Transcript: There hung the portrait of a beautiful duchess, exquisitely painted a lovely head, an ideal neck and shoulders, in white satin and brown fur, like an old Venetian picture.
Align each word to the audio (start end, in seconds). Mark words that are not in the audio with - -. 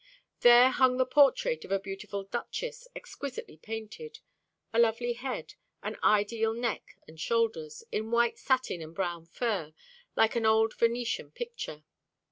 There 0.39 0.71
hung 0.71 0.97
the 0.97 1.05
portrait 1.05 1.63
of 1.63 1.71
a 1.71 1.77
beautiful 1.79 2.23
duchess, 2.23 2.87
exquisitely 2.95 3.55
painted 3.57 4.17
a 4.73 4.79
lovely 4.79 5.13
head, 5.13 5.53
an 5.83 5.95
ideal 6.03 6.55
neck 6.55 6.97
and 7.07 7.19
shoulders, 7.19 7.83
in 7.91 8.09
white 8.09 8.39
satin 8.39 8.81
and 8.81 8.95
brown 8.95 9.27
fur, 9.27 9.75
like 10.15 10.35
an 10.35 10.47
old 10.47 10.73
Venetian 10.75 11.29
picture. 11.29 11.83